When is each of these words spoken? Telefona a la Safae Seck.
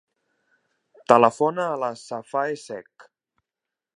Telefona 1.13 1.67
a 1.73 1.77
la 1.83 1.91
Safae 2.05 2.57
Seck. 2.65 3.09